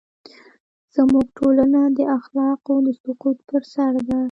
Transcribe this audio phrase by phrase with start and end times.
[0.95, 4.17] زموږ ټولنه د اخلاقو د سقوط پر سر ده.